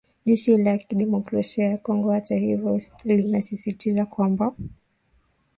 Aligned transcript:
Jeshi 0.25 0.57
la 0.57 0.77
Demokrasia 0.77 1.69
ya 1.69 1.77
Kongo 1.77 2.11
hata 2.11 2.35
hivyo 2.35 2.79
linasisitiza 3.03 4.05
kwamba 4.05 4.53